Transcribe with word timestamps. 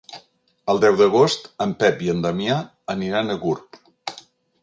El 0.71 0.79
deu 0.83 0.95
d'agost 1.01 1.43
en 1.65 1.75
Pep 1.83 2.01
i 2.07 2.09
en 2.15 2.25
Damià 2.25 2.57
aniran 2.95 3.29
a 3.29 3.35
Gurb. 3.45 3.79